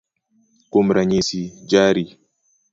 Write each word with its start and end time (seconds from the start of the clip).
Kuom 0.71 0.87
ranyisi, 0.95 1.41
jari 1.71 2.05